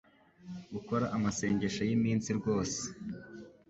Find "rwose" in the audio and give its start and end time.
2.39-2.79